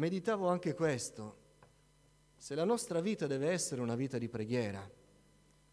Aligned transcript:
meditavo 0.00 0.48
anche 0.48 0.72
questo. 0.72 1.36
Se 2.34 2.54
la 2.54 2.64
nostra 2.64 3.00
vita 3.02 3.26
deve 3.26 3.50
essere 3.50 3.82
una 3.82 3.94
vita 3.94 4.16
di 4.16 4.30
preghiera, 4.30 4.90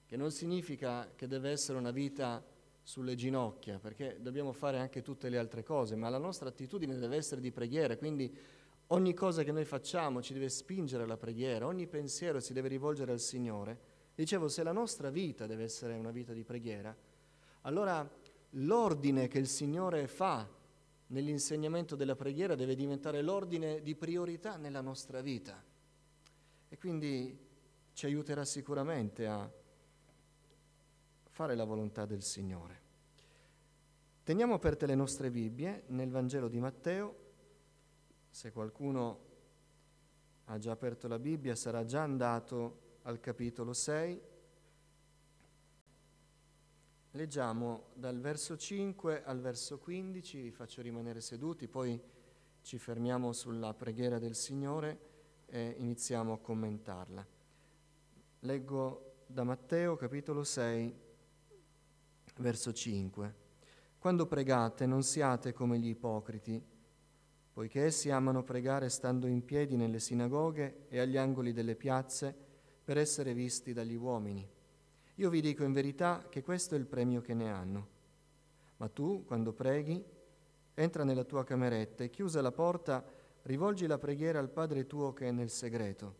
che 0.05 0.17
non 0.17 0.31
significa 0.31 1.09
che 1.15 1.27
deve 1.27 1.51
essere 1.51 1.77
una 1.77 1.91
vita 1.91 2.43
sulle 2.83 3.15
ginocchia, 3.15 3.79
perché 3.79 4.17
dobbiamo 4.19 4.51
fare 4.51 4.79
anche 4.79 5.01
tutte 5.01 5.29
le 5.29 5.37
altre 5.37 5.63
cose, 5.63 5.95
ma 5.95 6.09
la 6.09 6.17
nostra 6.17 6.49
attitudine 6.49 6.97
deve 6.97 7.15
essere 7.15 7.39
di 7.39 7.51
preghiera, 7.51 7.95
quindi 7.95 8.37
ogni 8.87 9.13
cosa 9.13 9.43
che 9.43 9.53
noi 9.53 9.63
facciamo 9.63 10.21
ci 10.21 10.33
deve 10.33 10.49
spingere 10.49 11.03
alla 11.03 11.17
preghiera, 11.17 11.65
ogni 11.65 11.87
pensiero 11.87 12.41
si 12.41 12.51
deve 12.51 12.67
rivolgere 12.67 13.13
al 13.13 13.21
Signore. 13.21 13.79
Dicevo, 14.13 14.49
se 14.49 14.61
la 14.61 14.73
nostra 14.73 15.09
vita 15.09 15.47
deve 15.47 15.63
essere 15.63 15.93
una 15.93 16.11
vita 16.11 16.33
di 16.33 16.43
preghiera, 16.43 16.93
allora 17.61 18.05
l'ordine 18.51 19.29
che 19.29 19.39
il 19.39 19.47
Signore 19.47 20.07
fa 20.07 20.56
nell'insegnamento 21.07 21.95
della 21.95 22.15
preghiera 22.15 22.55
deve 22.55 22.75
diventare 22.75 23.21
l'ordine 23.21 23.81
di 23.81 23.95
priorità 23.95 24.57
nella 24.57 24.81
nostra 24.81 25.21
vita. 25.21 25.63
E 26.69 26.77
quindi 26.77 27.45
ci 27.93 28.05
aiuterà 28.05 28.43
sicuramente 28.45 29.25
a 29.25 29.49
fare 31.29 31.55
la 31.55 31.63
volontà 31.63 32.05
del 32.05 32.23
Signore. 32.23 32.85
Teniamo 34.23 34.55
aperte 34.55 34.85
le 34.85 34.95
nostre 34.95 35.31
Bibbie 35.31 35.83
nel 35.87 36.09
Vangelo 36.09 36.49
di 36.49 36.59
Matteo. 36.59 37.25
Se 38.29 38.51
qualcuno 38.51 39.25
ha 40.45 40.57
già 40.57 40.71
aperto 40.71 41.07
la 41.07 41.19
Bibbia 41.19 41.55
sarà 41.55 41.85
già 41.85 42.01
andato 42.01 42.99
al 43.03 43.19
capitolo 43.19 43.73
6 43.73 44.21
Leggiamo 47.11 47.85
dal 47.93 48.19
verso 48.19 48.57
5 48.57 49.23
al 49.23 49.39
verso 49.39 49.79
15, 49.79 50.41
vi 50.41 50.51
faccio 50.51 50.81
rimanere 50.81 51.21
seduti, 51.21 51.67
poi 51.67 51.99
ci 52.61 52.77
fermiamo 52.77 53.31
sulla 53.31 53.73
preghiera 53.73 54.19
del 54.19 54.35
Signore 54.35 54.99
e 55.45 55.75
iniziamo 55.77 56.33
a 56.33 56.37
commentarla. 56.37 57.25
Leggo 58.41 59.23
da 59.25 59.43
Matteo 59.43 59.95
capitolo 59.95 60.43
6, 60.43 60.95
verso 62.39 62.73
5. 62.73 63.35
Quando 63.97 64.27
pregate 64.27 64.85
non 64.85 65.01
siate 65.01 65.53
come 65.53 65.79
gli 65.79 65.87
ipocriti, 65.87 66.61
poiché 67.53 67.85
essi 67.85 68.11
amano 68.11 68.43
pregare 68.43 68.89
stando 68.89 69.27
in 69.27 69.43
piedi 69.45 69.77
nelle 69.77 69.99
sinagoghe 69.99 70.85
e 70.89 70.99
agli 70.99 71.17
angoli 71.17 71.53
delle 71.53 71.75
piazze 71.75 72.35
per 72.83 72.97
essere 72.97 73.33
visti 73.33 73.73
dagli 73.73 73.95
uomini. 73.95 74.55
Io 75.19 75.31
vi 75.31 75.41
dico 75.41 75.63
in 75.63 75.73
verità 75.73 76.27
che 76.29 76.43
questo 76.43 76.75
è 76.75 76.77
il 76.77 76.85
premio 76.85 77.21
che 77.21 77.33
ne 77.33 77.51
hanno. 77.51 77.87
Ma 78.77 78.87
tu, 78.87 79.25
quando 79.25 79.51
preghi, 79.51 80.03
entra 80.75 81.03
nella 81.03 81.23
tua 81.23 81.43
cameretta 81.43 82.03
e 82.03 82.11
chiusa 82.11 82.39
la 82.39 82.51
porta, 82.51 83.03
rivolgi 83.43 83.87
la 83.87 83.97
preghiera 83.97 84.37
al 84.37 84.51
Padre 84.51 84.85
tuo 84.85 85.13
che 85.13 85.27
è 85.27 85.31
nel 85.31 85.49
segreto, 85.49 86.15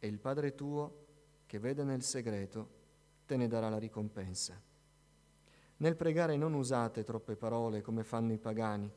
e 0.00 0.08
il 0.08 0.18
Padre 0.18 0.56
tuo, 0.56 1.02
che 1.46 1.60
vede 1.60 1.84
nel 1.84 2.02
segreto, 2.02 2.68
te 3.24 3.36
ne 3.36 3.46
darà 3.46 3.68
la 3.68 3.78
ricompensa. 3.78 4.60
Nel 5.76 5.94
pregare 5.94 6.36
non 6.36 6.54
usate 6.54 7.04
troppe 7.04 7.36
parole 7.36 7.82
come 7.82 8.02
fanno 8.02 8.32
i 8.32 8.38
pagani, 8.38 8.90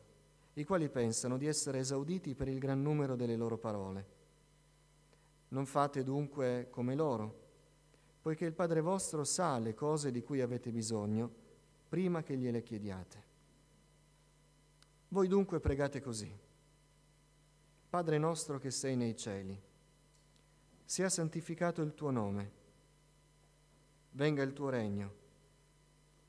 i 0.54 0.64
quali 0.64 0.90
pensano 0.90 1.38
di 1.38 1.46
essere 1.46 1.78
esauditi 1.78 2.34
per 2.34 2.48
il 2.48 2.58
gran 2.58 2.82
numero 2.82 3.16
delle 3.16 3.36
loro 3.36 3.60
parole. 3.60 4.06
Non 5.50 5.68
fate 5.68 6.04
dunque 6.04 6.70
come 6.72 6.96
loro 6.96 7.46
poiché 8.28 8.44
il 8.44 8.52
Padre 8.52 8.82
vostro 8.82 9.24
sa 9.24 9.58
le 9.58 9.74
cose 9.74 10.12
di 10.12 10.22
cui 10.22 10.42
avete 10.42 10.70
bisogno 10.70 11.32
prima 11.88 12.24
che 12.24 12.36
gliele 12.36 12.62
chiediate. 12.62 13.24
Voi 15.08 15.30
dunque 15.30 15.62
pregate 15.62 16.02
così. 16.02 16.30
Padre 17.90 18.18
nostro 18.18 18.60
che 18.60 18.70
sei 18.70 18.98
nei 18.98 19.16
cieli, 19.16 19.58
sia 20.84 21.08
santificato 21.08 21.82
il 21.82 21.94
tuo 21.94 22.12
nome, 22.12 22.52
venga 24.12 24.44
il 24.44 24.52
tuo 24.52 24.68
regno, 24.68 25.14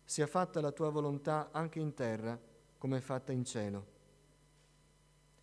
sia 0.05 0.29
fatta 0.29 0.61
la 0.61 0.71
tua 0.71 0.91
volontà 0.91 1.49
anche 1.51 1.81
in 1.81 1.95
terra 1.95 2.41
come 2.79 2.99
è 2.99 3.01
fatta 3.01 3.33
in 3.33 3.45
cielo. 3.45 3.87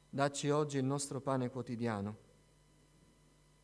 Dacci 0.09 0.49
oggi 0.51 0.77
il 0.77 0.85
nostro 0.85 1.19
pane 1.19 1.49
quotidiano 1.49 2.24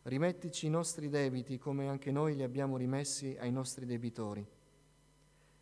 rimettici 0.03 0.65
i 0.65 0.69
nostri 0.69 1.09
debiti 1.09 1.57
come 1.57 1.87
anche 1.87 2.11
noi 2.11 2.35
li 2.35 2.43
abbiamo 2.43 2.77
rimessi 2.77 3.35
ai 3.39 3.51
nostri 3.51 3.85
debitori. 3.85 4.45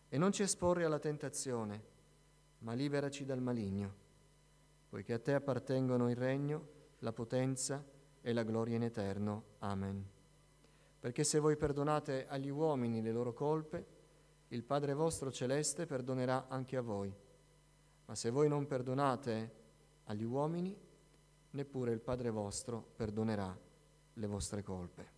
E 0.07 0.17
non 0.17 0.31
ci 0.31 0.43
esporre 0.43 0.85
alla 0.85 0.99
tentazione, 0.99 1.83
ma 2.59 2.73
liberaci 2.73 3.25
dal 3.25 3.41
maligno, 3.41 3.93
poiché 4.89 5.13
a 5.13 5.19
te 5.19 5.33
appartengono 5.33 6.09
il 6.09 6.15
regno, 6.15 6.67
la 6.99 7.13
potenza 7.13 7.83
e 8.21 8.33
la 8.33 8.43
gloria 8.43 8.75
in 8.75 8.83
eterno. 8.83 9.43
Amen. 9.59 10.05
Perché 10.99 11.23
se 11.23 11.39
voi 11.39 11.55
perdonate 11.55 12.27
agli 12.27 12.49
uomini 12.49 13.01
le 13.01 13.11
loro 13.11 13.33
colpe, 13.33 13.97
il 14.49 14.63
Padre 14.63 14.93
vostro 14.93 15.31
celeste 15.31 15.85
perdonerà 15.85 16.47
anche 16.47 16.75
a 16.75 16.81
voi. 16.81 17.13
Ma 18.05 18.15
se 18.15 18.29
voi 18.31 18.47
non 18.49 18.65
perdonate 18.65 19.57
agli 20.05 20.23
uomini, 20.23 20.75
neppure 21.51 21.91
il 21.91 21.99
Padre 21.99 22.31
vostro 22.31 22.83
perdonerà 22.95 23.67
le 24.19 24.27
vostre 24.27 24.61
colpe. 24.61 25.17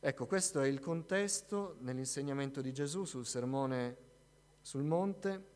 Ecco, 0.00 0.26
questo 0.26 0.60
è 0.60 0.66
il 0.66 0.80
contesto 0.80 1.76
nell'insegnamento 1.80 2.60
di 2.60 2.72
Gesù 2.72 3.04
sul 3.04 3.24
sermone 3.24 4.10
sul 4.60 4.82
monte 4.82 5.50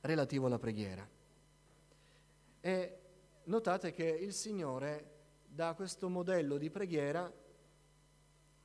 relativo 0.00 0.46
alla 0.46 0.58
preghiera. 0.58 1.08
E 2.60 2.98
notate 3.44 3.90
che 3.92 4.04
il 4.04 4.34
Signore 4.34 5.10
dà 5.46 5.74
questo 5.74 6.08
modello 6.08 6.58
di 6.58 6.70
preghiera 6.70 7.32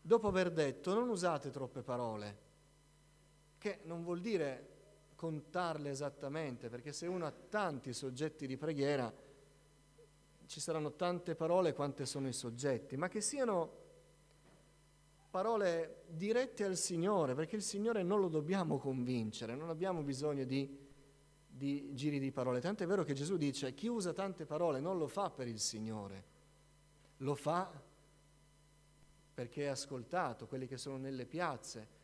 dopo 0.02 0.28
aver 0.28 0.52
detto 0.52 0.94
non 0.94 1.10
usate 1.10 1.50
troppe 1.50 1.82
parole, 1.82 2.38
che 3.58 3.80
non 3.84 4.04
vuol 4.04 4.20
dire 4.20 4.76
contarle 5.16 5.90
esattamente, 5.90 6.70
perché 6.70 6.92
se 6.92 7.08
uno 7.08 7.26
ha 7.26 7.32
tanti 7.32 7.94
soggetti 7.94 8.48
di 8.48 8.58
preghiera, 8.58 9.12
ci 10.48 10.60
saranno 10.60 10.94
tante 10.94 11.36
parole 11.36 11.74
quante 11.74 12.06
sono 12.06 12.28
i 12.28 12.34
soggetti, 12.34 12.96
ma 12.98 13.10
che 13.10 13.22
siano 13.22 13.86
parole 15.30 16.04
dirette 16.08 16.64
al 16.64 16.78
Signore, 16.78 17.36
perché 17.36 17.58
il 17.58 17.62
Signore 17.62 18.02
non 18.02 18.20
lo 18.20 18.30
dobbiamo 18.30 18.78
convincere, 18.78 19.56
non 19.56 19.70
abbiamo 19.70 20.02
bisogno 20.02 20.46
di, 20.46 20.78
di 21.48 21.94
giri 21.94 22.20
di 22.20 22.32
parole. 22.32 22.62
Tanto 22.62 22.84
è 22.84 22.88
vero 22.88 23.04
che 23.04 23.14
Gesù 23.14 23.38
dice 23.38 23.74
chi 23.74 23.88
usa 23.88 24.14
tante 24.14 24.46
parole 24.46 24.80
non 24.80 24.98
lo 24.98 25.08
fa 25.08 25.30
per 25.30 25.48
il 25.48 25.60
Signore, 25.60 26.24
lo 27.18 27.36
fa 27.36 27.70
perché 29.34 29.66
è 29.66 29.68
ascoltato, 29.68 30.48
quelli 30.48 30.66
che 30.66 30.78
sono 30.78 30.98
nelle 30.98 31.26
piazze. 31.26 31.96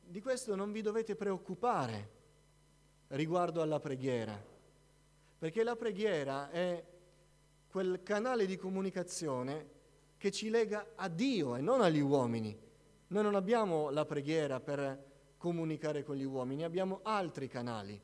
Di 0.00 0.20
questo 0.20 0.56
non 0.56 0.72
vi 0.72 0.80
dovete 0.80 1.14
preoccupare 1.14 2.10
riguardo 3.08 3.62
alla 3.62 3.78
preghiera, 3.78 4.42
perché 5.38 5.62
la 5.62 5.76
preghiera 5.76 6.50
è 6.50 6.92
quel 7.74 8.04
canale 8.04 8.46
di 8.46 8.56
comunicazione 8.56 9.66
che 10.16 10.30
ci 10.30 10.48
lega 10.48 10.92
a 10.94 11.08
Dio 11.08 11.56
e 11.56 11.60
non 11.60 11.80
agli 11.80 11.98
uomini. 11.98 12.56
Noi 13.08 13.22
non 13.24 13.34
abbiamo 13.34 13.90
la 13.90 14.04
preghiera 14.04 14.60
per 14.60 15.34
comunicare 15.36 16.04
con 16.04 16.14
gli 16.14 16.22
uomini, 16.22 16.62
abbiamo 16.62 17.00
altri 17.02 17.48
canali, 17.48 18.00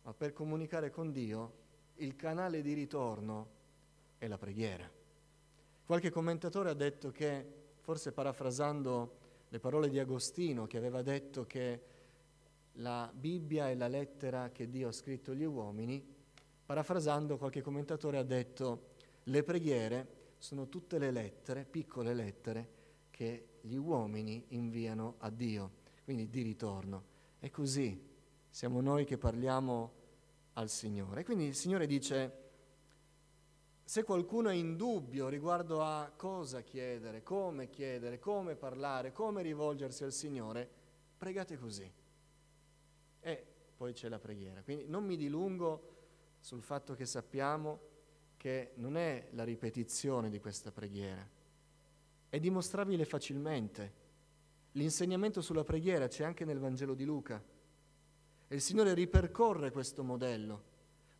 ma 0.00 0.14
per 0.14 0.32
comunicare 0.32 0.88
con 0.88 1.12
Dio 1.12 1.52
il 1.96 2.16
canale 2.16 2.62
di 2.62 2.72
ritorno 2.72 3.48
è 4.16 4.26
la 4.26 4.38
preghiera. 4.38 4.90
Qualche 5.84 6.08
commentatore 6.08 6.70
ha 6.70 6.74
detto 6.74 7.10
che, 7.10 7.46
forse 7.80 8.12
parafrasando 8.12 9.16
le 9.50 9.58
parole 9.58 9.90
di 9.90 9.98
Agostino, 9.98 10.66
che 10.66 10.78
aveva 10.78 11.02
detto 11.02 11.44
che 11.44 11.82
la 12.76 13.12
Bibbia 13.12 13.68
è 13.68 13.74
la 13.74 13.88
lettera 13.88 14.48
che 14.48 14.70
Dio 14.70 14.88
ha 14.88 14.92
scritto 14.92 15.32
agli 15.32 15.44
uomini, 15.44 16.18
Parafrasando, 16.70 17.36
qualche 17.36 17.62
commentatore 17.62 18.16
ha 18.16 18.22
detto, 18.22 18.90
le 19.24 19.42
preghiere 19.42 20.34
sono 20.38 20.68
tutte 20.68 20.98
le 21.00 21.10
lettere, 21.10 21.64
piccole 21.64 22.14
lettere, 22.14 22.68
che 23.10 23.58
gli 23.62 23.74
uomini 23.74 24.44
inviano 24.50 25.16
a 25.18 25.30
Dio, 25.30 25.72
quindi 26.04 26.28
di 26.30 26.42
ritorno. 26.42 27.02
È 27.40 27.50
così, 27.50 28.00
siamo 28.48 28.80
noi 28.80 29.04
che 29.04 29.18
parliamo 29.18 29.92
al 30.52 30.68
Signore. 30.68 31.24
quindi 31.24 31.46
il 31.46 31.56
Signore 31.56 31.88
dice, 31.88 32.32
se 33.82 34.04
qualcuno 34.04 34.48
è 34.48 34.54
in 34.54 34.76
dubbio 34.76 35.26
riguardo 35.26 35.82
a 35.82 36.12
cosa 36.14 36.60
chiedere, 36.60 37.24
come 37.24 37.68
chiedere, 37.68 38.20
come 38.20 38.54
parlare, 38.54 39.10
come 39.10 39.42
rivolgersi 39.42 40.04
al 40.04 40.12
Signore, 40.12 40.70
pregate 41.18 41.58
così. 41.58 41.92
E 43.18 43.46
poi 43.76 43.92
c'è 43.92 44.08
la 44.08 44.20
preghiera. 44.20 44.62
Quindi 44.62 44.86
non 44.86 45.04
mi 45.04 45.16
dilungo 45.16 45.98
sul 46.40 46.62
fatto 46.62 46.94
che 46.94 47.06
sappiamo 47.06 47.88
che 48.36 48.72
non 48.76 48.96
è 48.96 49.28
la 49.32 49.44
ripetizione 49.44 50.30
di 50.30 50.40
questa 50.40 50.72
preghiera, 50.72 51.26
è 52.28 52.38
dimostrabile 52.40 53.04
facilmente. 53.04 53.98
L'insegnamento 54.72 55.42
sulla 55.42 55.64
preghiera 55.64 56.08
c'è 56.08 56.24
anche 56.24 56.44
nel 56.44 56.58
Vangelo 56.58 56.94
di 56.94 57.04
Luca 57.04 57.42
e 58.48 58.54
il 58.54 58.60
Signore 58.60 58.94
ripercorre 58.94 59.70
questo 59.70 60.02
modello. 60.02 60.68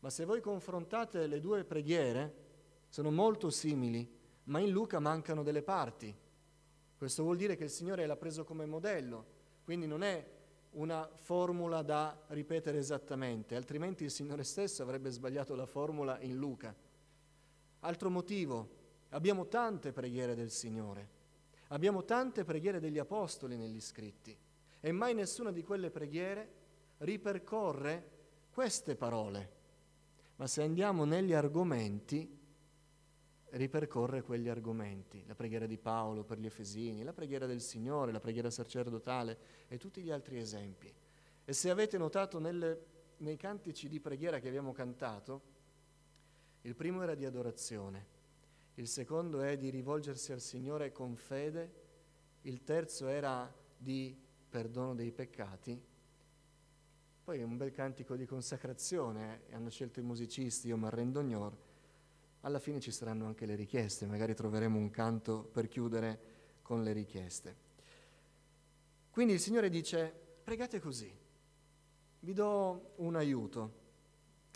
Ma 0.01 0.09
se 0.09 0.25
voi 0.25 0.41
confrontate 0.41 1.27
le 1.27 1.41
due 1.41 1.65
preghiere, 1.65 2.49
sono 2.89 3.11
molto 3.11 3.51
simili, 3.51 4.09
ma 4.45 4.59
in 4.61 4.71
Luca 4.71 4.99
mancano 4.99 5.43
delle 5.43 5.63
parti. 5.63 6.15
Questo 6.97 7.23
vuol 7.23 7.37
dire 7.37 7.57
che 7.57 7.65
il 7.65 7.71
Signore 7.71 8.07
l'ha 8.07 8.17
preso 8.17 8.45
come 8.45 8.65
modello, 8.67 9.25
quindi 9.65 9.87
non 9.87 10.03
è 10.03 10.27
una 10.73 11.09
formula 11.17 11.83
da 11.83 12.17
ripetere 12.29 12.79
esattamente, 12.79 13.57
altrimenti 13.57 14.05
il 14.05 14.11
Signore 14.11 14.45
stesso 14.45 14.83
avrebbe 14.83 15.11
sbagliato 15.11 15.55
la 15.55 15.67
formula 15.67 16.21
in 16.21 16.37
Luca. 16.37 16.75
Altro 17.81 18.11
motivo, 18.11 18.69
abbiamo 19.11 19.49
tante 19.49 19.93
preghiere 19.93 20.35
del 20.35 20.51
Signore, 20.51 21.09
abbiamo 21.69 22.05
tante 22.05 22.45
preghiere 22.45 22.79
degli 22.79 22.99
Apostoli 22.99 23.57
negli 23.57 23.81
scritti 23.81 24.37
e 24.81 24.93
mai 24.93 25.15
nessuna 25.15 25.51
di 25.51 25.63
quelle 25.63 25.91
preghiere 25.91 26.53
ripercorre 26.99 28.19
queste 28.53 28.97
parole. 28.97 29.59
Ma 30.37 30.47
se 30.47 30.63
andiamo 30.63 31.05
negli 31.05 31.33
argomenti, 31.33 32.40
ripercorre 33.53 34.23
quegli 34.23 34.49
argomenti, 34.49 35.25
la 35.27 35.35
preghiera 35.35 35.67
di 35.67 35.79
Paolo 35.79 36.25
per 36.25 36.39
gli 36.39 36.47
Efesini, 36.47 37.03
la 37.03 37.13
preghiera 37.13 37.47
del 37.47 37.61
Signore, 37.61 38.13
la 38.13 38.21
preghiera 38.21 38.51
sacerdotale 38.51 39.39
e 39.69 39.79
tutti 39.79 40.03
gli 40.03 40.11
altri 40.11 40.39
esempi. 40.39 40.93
E 41.45 41.53
se 41.53 41.71
avete 41.71 41.99
notato 41.99 42.39
nelle, 42.39 42.85
nei 43.19 43.37
cantici 43.37 43.89
di 43.89 44.01
preghiera 44.01 44.39
che 44.39 44.49
abbiamo 44.49 44.73
cantato, 44.73 45.43
il 46.63 46.75
primo 46.75 47.03
era 47.03 47.15
di 47.15 47.25
adorazione, 47.25 48.19
il 48.75 48.87
secondo 48.87 49.41
è 49.41 49.57
di 49.57 49.71
rivolgersi 49.71 50.33
al 50.33 50.41
Signore 50.41 50.93
con 50.93 51.17
fede, 51.17 51.73
il 52.43 52.63
terzo 52.63 53.09
era 53.09 53.53
di 53.77 54.17
perdono 54.49 54.95
dei 54.95 55.11
peccati, 55.11 55.89
poi 57.31 57.43
un 57.43 57.57
bel 57.57 57.71
cantico 57.71 58.17
di 58.17 58.27
consacrazione, 58.27 59.43
eh, 59.47 59.55
hanno 59.55 59.71
scelto 59.71 60.01
i 60.01 60.03
musicisti, 60.03 60.69
io 60.69 60.77
mi 60.77 60.87
arrendo 60.87 61.21
ognor, 61.21 61.57
alla 62.43 62.59
fine 62.59 62.81
ci 62.81 62.91
saranno 62.91 63.27
anche 63.27 63.47
le 63.47 63.55
richieste, 63.55 64.07
magari 64.07 64.35
troveremo 64.35 64.79
un 64.79 64.91
canto 64.91 65.43
per 65.43 65.69
chiudere 65.69 66.21
con 66.63 66.83
le 66.83 66.93
richieste. 66.93 67.69
Quindi 69.11 69.35
il 69.35 69.41
Signore 69.41 69.69
dice, 69.69 70.13
pregate 70.43 70.81
così, 70.81 71.13
vi 72.21 72.33
do 72.33 72.93
un 72.97 73.17
aiuto. 73.17 73.79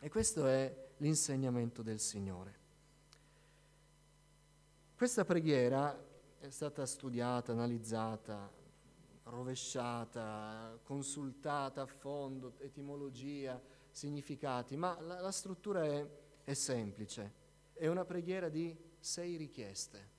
E 0.00 0.08
questo 0.08 0.46
è 0.46 0.92
l'insegnamento 0.98 1.82
del 1.82 2.00
Signore. 2.00 2.62
Questa 4.96 5.24
preghiera 5.24 5.98
è 6.38 6.50
stata 6.50 6.86
studiata, 6.86 7.52
analizzata, 7.52 8.50
rovesciata, 9.24 10.78
consultata 10.82 11.82
a 11.82 11.86
fondo, 11.86 12.54
etimologia, 12.60 13.60
significati, 13.90 14.76
ma 14.76 14.98
la, 15.00 15.20
la 15.20 15.32
struttura 15.32 15.84
è, 15.84 16.06
è 16.44 16.54
semplice 16.54 17.42
è 17.74 17.86
una 17.86 18.04
preghiera 18.04 18.48
di 18.48 18.76
sei 18.98 19.36
richieste. 19.36 20.12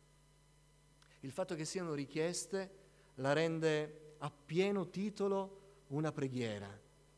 Il 1.21 1.31
fatto 1.31 1.55
che 1.55 1.65
siano 1.65 1.93
richieste 1.93 2.83
la 3.15 3.33
rende 3.33 4.15
a 4.19 4.31
pieno 4.31 4.89
titolo 4.89 5.83
una 5.87 6.11
preghiera. 6.11 6.69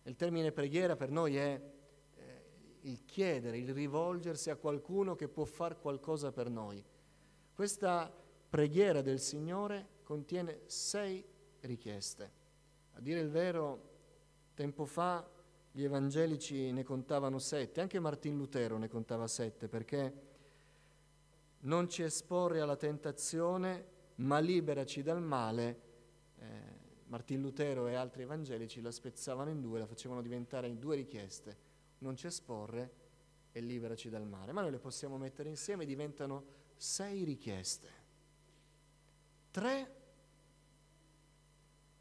Il 0.03 0.15
termine 0.15 0.51
preghiera 0.51 0.95
per 0.95 1.11
noi 1.11 1.35
è 1.35 1.61
eh, 2.15 2.45
il 2.81 3.03
chiedere, 3.05 3.57
il 3.57 3.73
rivolgersi 3.73 4.49
a 4.49 4.55
qualcuno 4.55 5.15
che 5.15 5.27
può 5.27 5.43
fare 5.43 5.77
qualcosa 5.77 6.31
per 6.31 6.49
noi. 6.49 6.83
Questa 7.53 8.13
preghiera 8.49 9.01
del 9.01 9.19
Signore 9.19 9.87
contiene 10.03 10.61
sei 10.67 11.25
richieste. 11.61 12.31
A 12.93 13.01
dire 13.01 13.19
il 13.19 13.29
vero, 13.29 13.95
tempo 14.53 14.85
fa 14.85 15.29
gli 15.71 15.83
evangelici 15.83 16.71
ne 16.71 16.83
contavano 16.83 17.39
sette, 17.39 17.81
anche 17.81 17.99
Martin 17.99 18.37
Lutero 18.37 18.77
ne 18.77 18.87
contava 18.87 19.27
sette, 19.27 19.67
perché 19.67 20.26
non 21.67 21.89
ci 21.89 22.01
esporre 22.01 22.61
alla 22.61 22.75
tentazione, 22.75 23.95
ma 24.15 24.39
liberaci 24.39 25.03
dal 25.03 25.21
male. 25.21 25.81
Eh, 26.37 26.45
Martin 27.07 27.41
Lutero 27.41 27.87
e 27.87 27.95
altri 27.95 28.23
evangelici 28.23 28.81
la 28.81 28.91
spezzavano 28.91 29.49
in 29.49 29.61
due, 29.61 29.79
la 29.79 29.85
facevano 29.85 30.21
diventare 30.21 30.67
in 30.67 30.79
due 30.79 30.95
richieste, 30.95 31.57
non 31.99 32.15
ci 32.15 32.27
esporre 32.27 33.05
e 33.51 33.61
liberaci 33.61 34.09
dal 34.09 34.25
male. 34.25 34.51
Ma 34.51 34.61
noi 34.61 34.71
le 34.71 34.79
possiamo 34.79 35.17
mettere 35.17 35.49
insieme, 35.49 35.85
diventano 35.85 36.45
sei 36.75 37.23
richieste. 37.23 38.05
Tre 39.51 39.95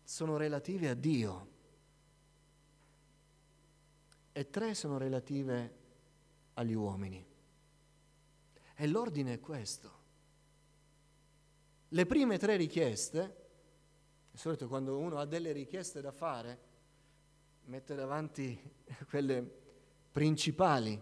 sono 0.02 0.36
relative 0.36 0.88
a 0.88 0.94
Dio 0.94 1.54
e 4.32 4.50
tre 4.50 4.74
sono 4.74 4.98
relative 4.98 5.74
agli 6.54 6.74
uomini. 6.74 7.34
E 8.78 8.86
l'ordine 8.86 9.32
è 9.32 9.40
questo. 9.40 9.90
Le 11.88 12.04
prime 12.04 12.36
tre 12.36 12.56
richieste, 12.56 13.36
di 14.30 14.36
solito 14.36 14.68
quando 14.68 14.98
uno 14.98 15.16
ha 15.16 15.24
delle 15.24 15.52
richieste 15.52 16.02
da 16.02 16.12
fare, 16.12 16.58
mette 17.64 17.94
davanti 17.94 18.58
quelle 19.08 19.42
principali. 20.12 21.00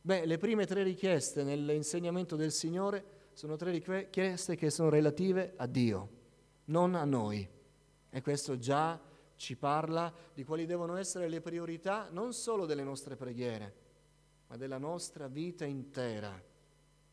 Beh, 0.00 0.24
le 0.24 0.38
prime 0.38 0.64
tre 0.64 0.82
richieste 0.82 1.42
nell'insegnamento 1.42 2.36
del 2.36 2.52
Signore 2.52 3.28
sono 3.34 3.56
tre 3.56 3.70
richieste 3.70 4.56
che 4.56 4.70
sono 4.70 4.88
relative 4.88 5.52
a 5.56 5.66
Dio, 5.66 6.08
non 6.66 6.94
a 6.94 7.04
noi. 7.04 7.46
E 8.08 8.22
questo 8.22 8.56
già 8.56 8.98
ci 9.36 9.56
parla 9.56 10.10
di 10.32 10.44
quali 10.44 10.64
devono 10.64 10.96
essere 10.96 11.28
le 11.28 11.42
priorità 11.42 12.08
non 12.10 12.32
solo 12.32 12.64
delle 12.64 12.82
nostre 12.82 13.16
preghiere, 13.16 13.74
ma 14.46 14.56
della 14.56 14.78
nostra 14.78 15.28
vita 15.28 15.66
intera 15.66 16.48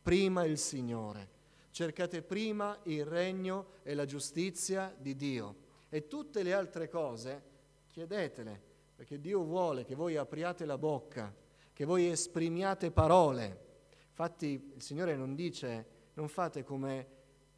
prima 0.08 0.46
il 0.46 0.58
Signore. 0.58 1.28
Cercate 1.70 2.22
prima 2.22 2.80
il 2.84 3.04
regno 3.04 3.72
e 3.84 3.94
la 3.94 4.06
giustizia 4.06 4.96
di 4.98 5.18
Dio 5.18 5.56
e 5.90 6.08
tutte 6.08 6.44
le 6.44 6.54
altre 6.54 6.88
cose 6.88 7.42
chiedetele, 7.88 8.58
perché 8.96 9.20
Dio 9.20 9.44
vuole 9.44 9.84
che 9.84 9.96
voi 9.96 10.16
apriate 10.16 10.64
la 10.64 10.78
bocca, 10.78 11.36
che 11.74 11.84
voi 11.84 12.08
esprimiate 12.08 12.90
parole. 12.90 13.66
Infatti 14.08 14.72
il 14.76 14.82
Signore 14.82 15.18
non 15.18 15.36
dice 15.36 15.86
non 16.14 16.30
fate 16.30 16.64
come 16.64 17.08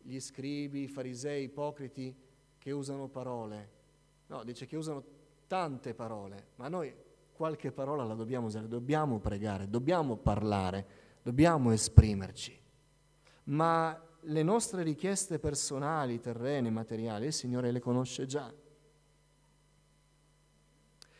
gli 0.02 0.20
scribi, 0.20 0.82
i 0.82 0.88
farisei, 0.88 1.44
ipocriti 1.44 2.16
che 2.58 2.72
usano 2.72 3.10
parole. 3.10 3.70
No, 4.26 4.44
dice 4.44 4.66
che 4.66 4.76
usano 4.76 5.04
tante 5.46 5.94
parole, 5.94 6.48
ma 6.56 6.68
noi 6.68 6.92
qualche 7.32 7.72
parola 7.72 8.04
la 8.04 8.16
dobbiamo 8.16 8.48
usare, 8.48 8.68
dobbiamo 8.68 9.20
pregare, 9.20 9.70
dobbiamo 9.70 10.18
parlare 10.18 11.09
dobbiamo 11.30 11.72
esprimerci, 11.72 12.60
ma 13.46 14.04
le 14.22 14.42
nostre 14.42 14.82
richieste 14.82 15.38
personali, 15.38 16.20
terrene, 16.20 16.72
materiali, 16.72 17.28
il 17.28 17.34
Signore 17.34 17.72
le 17.72 17.80
conosce 17.80 18.26
già. 18.26 18.52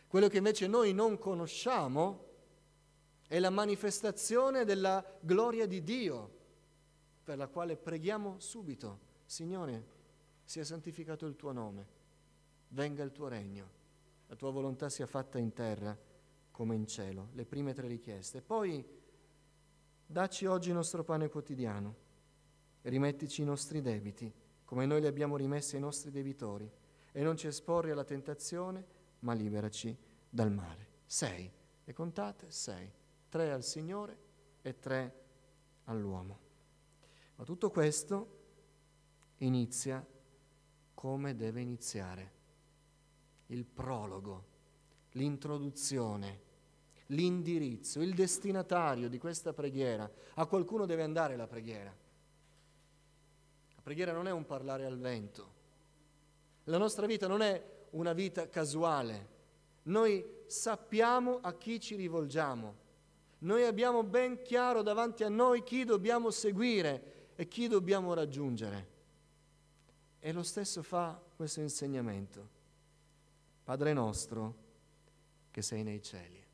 Quello 0.08 0.28
che 0.28 0.38
invece 0.38 0.66
noi 0.66 0.94
non 0.94 1.20
conosciamo 1.20 2.26
è 3.28 3.38
la 3.38 3.52
manifestazione 3.52 4.66
della 4.66 5.06
gloria 5.22 5.68
di 5.68 5.84
Dio, 5.84 6.38
per 7.24 7.38
la 7.38 7.48
quale 7.48 7.78
preghiamo 7.78 8.40
subito, 8.40 9.00
Signore, 9.28 9.98
sia 10.44 10.64
santificato 10.64 11.28
il 11.28 11.36
tuo 11.36 11.52
nome, 11.52 11.88
venga 12.70 13.04
il 13.04 13.12
tuo 13.12 13.28
regno, 13.28 13.70
la 14.26 14.36
tua 14.36 14.50
volontà 14.50 14.90
sia 14.90 15.06
fatta 15.06 15.38
in 15.38 15.54
terra 15.54 15.96
come 16.50 16.74
in 16.74 16.88
cielo, 16.88 17.30
le 17.34 17.46
prime 17.46 17.76
tre 17.76 17.88
richieste. 17.88 18.42
Poi 18.42 18.98
Dacci 20.12 20.48
oggi 20.48 20.70
il 20.70 20.74
nostro 20.74 21.04
pane 21.04 21.30
quotidiano 21.30 21.96
rimettici 22.82 23.44
i 23.44 23.46
nostri 23.46 23.80
debiti, 23.80 24.34
come 24.66 24.88
noi 24.88 25.02
li 25.02 25.06
abbiamo 25.06 25.38
rimessi 25.38 25.76
ai 25.76 25.82
nostri 25.82 26.10
debitori, 26.10 26.68
e 27.12 27.22
non 27.22 27.38
ci 27.38 27.46
esporri 27.46 27.92
alla 27.92 28.04
tentazione, 28.04 28.84
ma 29.20 29.34
liberaci 29.34 29.96
dal 30.28 30.52
male. 30.52 30.88
Sei, 31.06 31.48
e 31.86 31.94
contate, 31.94 32.50
sei, 32.50 32.92
tre 33.30 33.52
al 33.52 33.64
Signore 33.64 34.18
e 34.64 34.80
tre 34.80 35.26
all'uomo. 35.84 36.40
Ma 37.36 37.44
tutto 37.44 37.70
questo 37.70 38.38
inizia 39.38 40.04
come 40.96 41.36
deve 41.36 41.62
iniziare. 41.62 42.32
Il 43.46 43.64
prologo, 43.64 44.46
l'introduzione 45.12 46.48
l'indirizzo, 47.10 48.02
il 48.02 48.14
destinatario 48.14 49.10
di 49.10 49.18
questa 49.18 49.54
preghiera. 49.54 50.10
A 50.36 50.46
qualcuno 50.46 50.86
deve 50.86 51.04
andare 51.04 51.36
la 51.36 51.48
preghiera. 51.48 51.96
La 53.76 53.82
preghiera 53.82 54.12
non 54.12 54.28
è 54.28 54.32
un 54.32 54.46
parlare 54.46 54.86
al 54.86 54.98
vento. 54.98 55.58
La 56.66 56.78
nostra 56.78 57.06
vita 57.06 57.28
non 57.28 57.42
è 57.42 57.64
una 57.92 58.14
vita 58.14 58.48
casuale. 58.50 59.38
Noi 59.84 60.24
sappiamo 60.46 61.40
a 61.42 61.54
chi 61.54 61.80
ci 61.80 61.96
rivolgiamo. 61.96 62.88
Noi 63.40 63.64
abbiamo 63.64 64.04
ben 64.04 64.42
chiaro 64.42 64.82
davanti 64.82 65.24
a 65.24 65.30
noi 65.30 65.64
chi 65.64 65.86
dobbiamo 65.86 66.30
seguire 66.30 67.32
e 67.36 67.48
chi 67.48 67.68
dobbiamo 67.68 68.14
raggiungere. 68.14 68.98
E 70.20 70.32
lo 70.34 70.44
stesso 70.44 70.84
fa 70.84 71.20
questo 71.36 71.62
insegnamento. 71.62 72.58
Padre 73.64 73.94
nostro 73.94 74.56
che 75.50 75.62
sei 75.62 75.84
nei 75.84 76.02
cieli. 76.02 76.49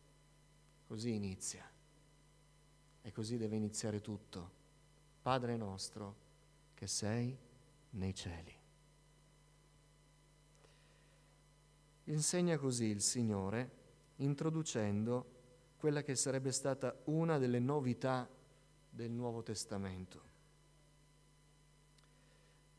Così 0.96 1.14
inizia. 1.14 1.70
E 3.02 3.12
così 3.12 3.36
deve 3.36 3.58
iniziare 3.58 4.00
tutto 4.00 4.50
Padre 5.22 5.58
nostro 5.58 6.16
che 6.74 6.88
sei 6.88 7.38
nei 7.90 8.14
cieli. 8.14 8.58
Insegna 12.06 12.58
così 12.58 12.86
il 12.86 13.02
Signore, 13.02 13.72
introducendo 14.16 15.26
quella 15.76 16.02
che 16.02 16.16
sarebbe 16.16 16.54
stata 16.54 16.98
una 17.08 17.40
delle 17.40 17.60
novità 17.60 18.26
del 18.90 19.12
Nuovo 19.12 19.44
Testamento. 19.44 20.22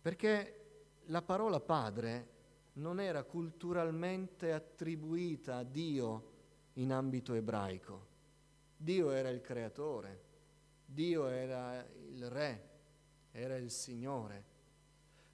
Perché 0.01 0.87
la 1.09 1.21
parola 1.21 1.61
Padre 1.61 2.29
non 2.77 2.99
era 2.99 3.25
culturalmente 3.25 4.55
attribuita 4.55 5.59
a 5.59 5.63
Dio 5.63 6.36
in 6.77 6.93
ambito 6.93 7.35
ebraico. 7.35 8.15
Dio 8.77 9.11
era 9.11 9.29
il 9.29 9.41
creatore, 9.41 10.23
Dio 10.85 11.27
era 11.29 11.85
il 12.09 12.29
re, 12.29 12.69
era 13.33 13.57
il 13.57 13.71
Signore. 13.71 14.45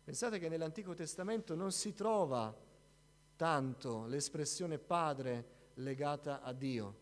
Pensate 0.04 0.38
che 0.38 0.48
nell'Antico 0.48 0.94
Testamento 0.94 1.54
non 1.54 1.72
si 1.72 1.94
trova 1.94 2.54
tanto 3.36 4.06
l'espressione 4.06 4.78
padre 4.78 5.70
legata 5.74 6.42
a 6.42 6.52
Dio. 6.52 6.98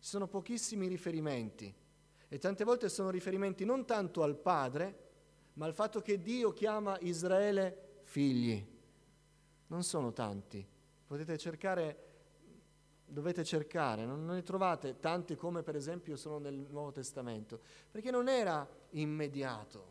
Ci 0.00 0.08
sono 0.08 0.26
pochissimi 0.26 0.88
riferimenti 0.88 1.72
e 2.28 2.38
tante 2.38 2.64
volte 2.64 2.88
sono 2.88 3.10
riferimenti 3.10 3.64
non 3.64 3.84
tanto 3.84 4.22
al 4.22 4.36
padre, 4.36 5.10
ma 5.54 5.66
al 5.66 5.74
fatto 5.74 6.00
che 6.00 6.20
Dio 6.20 6.52
chiama 6.52 6.98
Israele 7.00 8.00
figli. 8.04 8.66
Non 9.68 9.82
sono 9.82 10.12
tanti. 10.12 10.66
Potete 11.06 11.36
cercare 11.38 12.11
dovete 13.12 13.44
cercare, 13.44 14.06
non 14.06 14.24
ne 14.24 14.42
trovate 14.42 14.98
tanti 14.98 15.36
come 15.36 15.62
per 15.62 15.76
esempio 15.76 16.16
sono 16.16 16.38
nel 16.38 16.54
Nuovo 16.70 16.92
Testamento, 16.92 17.60
perché 17.90 18.10
non 18.10 18.28
era 18.28 18.66
immediato. 18.90 19.90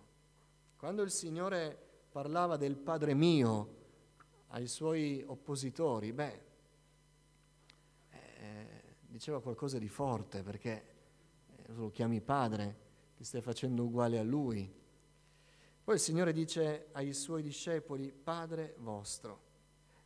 Quando 0.76 1.04
il 1.04 1.12
Signore 1.12 1.78
parlava 2.12 2.58
del 2.58 2.76
Padre 2.76 3.14
mio 3.14 3.80
ai 4.48 4.68
suoi 4.68 5.24
oppositori, 5.26 6.12
beh, 6.12 6.42
eh, 8.10 8.84
diceva 9.02 9.40
qualcosa 9.40 9.78
di 9.78 9.88
forte 9.88 10.42
perché 10.42 10.86
eh, 11.48 11.74
lo 11.74 11.92
chiami 11.92 12.22
Padre, 12.22 12.90
ti 13.16 13.24
stai 13.24 13.42
facendo 13.42 13.84
uguale 13.84 14.18
a 14.18 14.24
Lui. 14.24 14.80
Poi 15.84 15.96
il 15.96 16.02
Signore 16.02 16.34
dice 16.34 16.88
ai 16.94 17.14
suoi 17.14 17.44
discepoli, 17.44 18.12
Padre 18.12 18.74
vostro. 18.80 19.50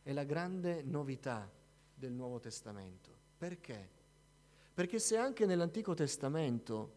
È 0.02 0.12
la 0.12 0.24
grande 0.24 0.82
novità 0.82 1.55
del 1.96 2.12
Nuovo 2.12 2.38
Testamento. 2.38 3.10
Perché? 3.38 3.88
Perché 4.74 4.98
se 4.98 5.16
anche 5.16 5.46
nell'Antico 5.46 5.94
Testamento 5.94 6.92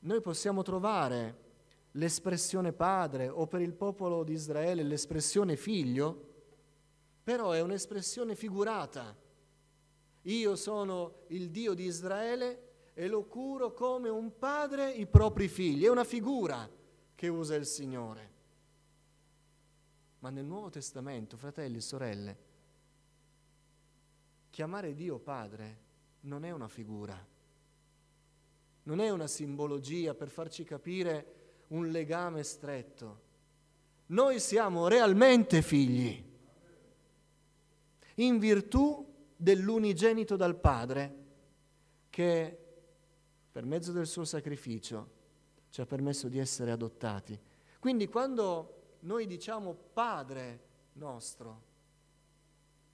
noi 0.00 0.20
possiamo 0.20 0.62
trovare 0.62 1.46
l'espressione 1.92 2.72
padre 2.72 3.28
o 3.28 3.46
per 3.48 3.60
il 3.60 3.72
popolo 3.72 4.22
di 4.22 4.32
Israele 4.32 4.84
l'espressione 4.84 5.56
figlio, 5.56 6.26
però 7.24 7.50
è 7.50 7.60
un'espressione 7.60 8.36
figurata. 8.36 9.14
Io 10.22 10.56
sono 10.56 11.24
il 11.28 11.50
Dio 11.50 11.74
di 11.74 11.84
Israele 11.84 12.66
e 12.94 13.08
lo 13.08 13.24
curo 13.24 13.72
come 13.72 14.08
un 14.08 14.38
padre 14.38 14.92
i 14.92 15.06
propri 15.06 15.48
figli. 15.48 15.84
È 15.84 15.90
una 15.90 16.04
figura 16.04 16.68
che 17.14 17.28
usa 17.28 17.56
il 17.56 17.66
Signore. 17.66 18.36
Ma 20.20 20.30
nel 20.30 20.44
Nuovo 20.44 20.70
Testamento, 20.70 21.36
fratelli 21.36 21.78
e 21.78 21.80
sorelle, 21.80 22.38
chiamare 24.58 24.92
Dio 24.92 25.20
Padre 25.20 25.78
non 26.22 26.44
è 26.44 26.50
una 26.50 26.66
figura, 26.66 27.16
non 28.82 28.98
è 28.98 29.08
una 29.08 29.28
simbologia 29.28 30.14
per 30.14 30.30
farci 30.30 30.64
capire 30.64 31.66
un 31.68 31.86
legame 31.92 32.42
stretto. 32.42 33.20
Noi 34.06 34.40
siamo 34.40 34.88
realmente 34.88 35.62
figli, 35.62 36.24
in 38.16 38.38
virtù 38.40 39.06
dell'unigenito 39.36 40.34
dal 40.34 40.56
Padre 40.56 41.14
che 42.10 42.58
per 43.52 43.64
mezzo 43.64 43.92
del 43.92 44.08
suo 44.08 44.24
sacrificio 44.24 45.10
ci 45.70 45.80
ha 45.80 45.86
permesso 45.86 46.26
di 46.26 46.40
essere 46.40 46.72
adottati. 46.72 47.38
Quindi 47.78 48.08
quando 48.08 48.96
noi 49.02 49.28
diciamo 49.28 49.72
Padre 49.92 50.60
nostro, 50.94 51.67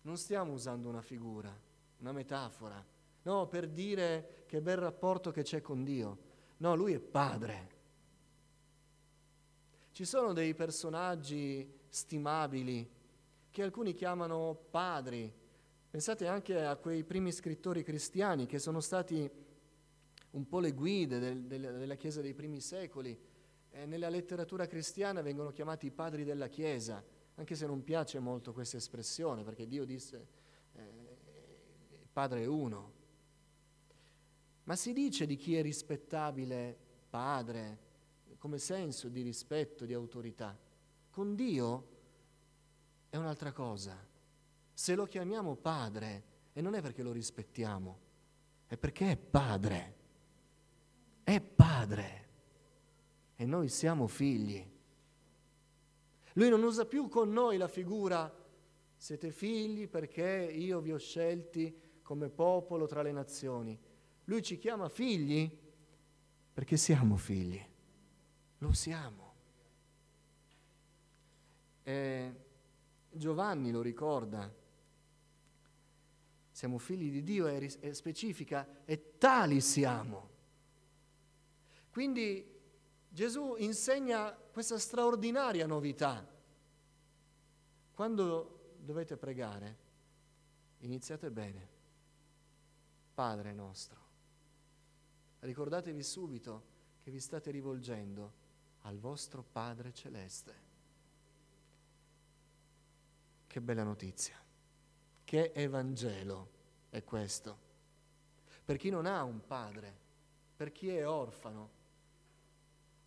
non 0.04 0.16
stiamo 0.16 0.52
usando 0.52 0.88
una 0.88 1.02
figura, 1.02 1.54
una 1.98 2.12
metafora, 2.12 2.84
no, 3.22 3.46
per 3.48 3.68
dire 3.68 4.44
che 4.46 4.60
bel 4.60 4.76
rapporto 4.76 5.30
che 5.30 5.42
c'è 5.42 5.60
con 5.60 5.82
Dio. 5.82 6.32
No, 6.58 6.74
lui 6.74 6.92
è 6.92 7.00
padre. 7.00 7.72
Ci 9.92 10.04
sono 10.04 10.32
dei 10.32 10.54
personaggi 10.54 11.80
stimabili 11.88 12.90
che 13.50 13.62
alcuni 13.62 13.94
chiamano 13.94 14.58
padri. 14.70 15.32
Pensate 15.88 16.26
anche 16.26 16.62
a 16.62 16.76
quei 16.76 17.04
primi 17.04 17.32
scrittori 17.32 17.82
cristiani 17.82 18.46
che 18.46 18.58
sono 18.58 18.80
stati 18.80 19.30
un 20.30 20.48
po' 20.48 20.58
le 20.58 20.72
guide 20.72 21.18
del, 21.18 21.44
del, 21.44 21.78
della 21.78 21.94
Chiesa 21.94 22.20
dei 22.20 22.34
primi 22.34 22.60
secoli. 22.60 23.18
E 23.70 23.86
nella 23.86 24.08
letteratura 24.08 24.66
cristiana 24.66 25.22
vengono 25.22 25.50
chiamati 25.50 25.86
i 25.86 25.90
padri 25.92 26.24
della 26.24 26.48
Chiesa 26.48 27.02
anche 27.36 27.54
se 27.54 27.66
non 27.66 27.82
piace 27.82 28.18
molto 28.18 28.52
questa 28.52 28.76
espressione, 28.76 29.42
perché 29.42 29.66
Dio 29.66 29.84
disse 29.84 30.26
eh, 30.72 30.82
il 32.00 32.08
Padre 32.12 32.42
è 32.42 32.46
uno. 32.46 32.92
Ma 34.64 34.76
si 34.76 34.92
dice 34.92 35.26
di 35.26 35.36
chi 35.36 35.56
è 35.56 35.62
rispettabile 35.62 36.76
padre, 37.10 37.78
come 38.38 38.58
senso 38.58 39.08
di 39.08 39.22
rispetto, 39.22 39.84
di 39.84 39.92
autorità. 39.92 40.58
Con 41.10 41.34
Dio 41.34 41.88
è 43.08 43.16
un'altra 43.16 43.52
cosa. 43.52 43.96
Se 44.72 44.94
lo 44.94 45.06
chiamiamo 45.06 45.54
padre, 45.54 46.24
e 46.52 46.60
non 46.60 46.74
è 46.74 46.82
perché 46.82 47.02
lo 47.02 47.12
rispettiamo, 47.12 47.98
è 48.66 48.76
perché 48.76 49.12
è 49.12 49.16
padre. 49.16 49.96
È 51.22 51.40
padre. 51.40 52.28
E 53.36 53.44
noi 53.44 53.68
siamo 53.68 54.06
figli. 54.06 54.73
Lui 56.34 56.48
non 56.48 56.62
usa 56.62 56.84
più 56.84 57.08
con 57.08 57.32
noi 57.32 57.56
la 57.56 57.68
figura 57.68 58.32
siete 58.96 59.30
figli 59.30 59.88
perché 59.88 60.50
io 60.52 60.80
vi 60.80 60.92
ho 60.92 60.98
scelti 60.98 62.00
come 62.02 62.28
popolo 62.28 62.86
tra 62.86 63.02
le 63.02 63.12
nazioni. 63.12 63.78
Lui 64.24 64.42
ci 64.42 64.58
chiama 64.58 64.88
figli 64.88 65.50
perché 66.52 66.76
siamo 66.76 67.16
figli. 67.16 67.60
Lo 68.58 68.72
siamo. 68.72 69.34
E 71.82 72.34
Giovanni 73.10 73.70
lo 73.70 73.82
ricorda. 73.82 74.52
Siamo 76.50 76.78
figli 76.78 77.10
di 77.10 77.22
Dio, 77.22 77.46
è 77.46 77.92
specifica, 77.92 78.84
e 78.84 79.18
tali 79.18 79.60
siamo. 79.60 80.30
Quindi 81.90 82.53
Gesù 83.14 83.54
insegna 83.58 84.32
questa 84.32 84.76
straordinaria 84.76 85.68
novità. 85.68 86.26
Quando 87.92 88.74
dovete 88.76 89.16
pregare, 89.16 89.78
iniziate 90.78 91.30
bene. 91.30 91.68
Padre 93.14 93.52
nostro, 93.52 94.00
ricordatevi 95.38 96.02
subito 96.02 96.64
che 97.04 97.12
vi 97.12 97.20
state 97.20 97.52
rivolgendo 97.52 98.32
al 98.80 98.98
vostro 98.98 99.44
Padre 99.44 99.92
celeste. 99.92 100.54
Che 103.46 103.60
bella 103.60 103.84
notizia, 103.84 104.36
che 105.22 105.52
Evangelo 105.54 106.48
è 106.90 107.04
questo. 107.04 107.58
Per 108.64 108.76
chi 108.76 108.90
non 108.90 109.06
ha 109.06 109.22
un 109.22 109.46
padre, 109.46 109.96
per 110.56 110.72
chi 110.72 110.88
è 110.88 111.06
orfano, 111.06 111.73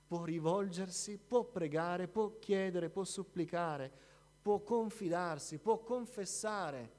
può 0.08 0.24
rivolgersi, 0.24 1.18
può 1.18 1.44
pregare, 1.44 2.08
può 2.08 2.40
chiedere, 2.40 2.90
può 2.90 3.04
supplicare, 3.04 3.92
può 4.42 4.62
confidarsi, 4.62 5.58
può 5.58 5.80
confessare 5.80 6.92